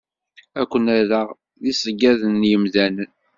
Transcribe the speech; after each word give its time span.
Ad 0.59 0.65
ken-rreɣ 0.71 1.27
d 1.61 1.63
iṣeggaden 1.71 2.33
n 2.41 2.47
yemdanen. 2.49 3.11